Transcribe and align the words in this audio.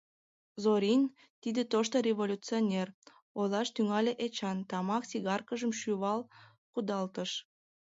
—Зорин— 0.63 1.01
тиде 1.41 1.61
тошто 1.71 1.95
революционер,— 2.07 2.87
ойлаш 3.39 3.67
тӱҥале 3.75 4.13
Эчан, 4.25 4.57
тамак 4.69 5.03
сигаркыжым 5.09 5.71
шӱвал 5.79 6.19
кудалтыш. 6.73 7.31